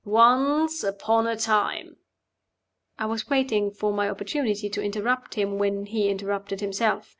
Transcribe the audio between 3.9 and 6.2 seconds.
my opportunity to interrupt him when he